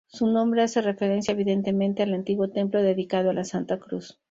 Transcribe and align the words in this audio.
Su 0.07 0.25
nombre 0.25 0.63
hace 0.63 0.81
referencia, 0.81 1.33
evidentemente, 1.33 2.01
al 2.01 2.15
antiguo 2.15 2.49
templo 2.49 2.81
dedicado 2.81 3.29
a 3.29 3.33
la 3.33 3.43
Santa 3.43 3.77
Cruz. 3.77 4.17